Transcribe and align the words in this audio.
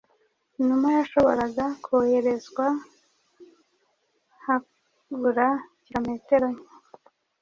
Inuma 0.61 0.87
yashoboraga 0.97 1.65
koherezwa 1.85 2.65
habura 4.43 5.47
kilometero 5.83 6.45
nke 6.53 6.65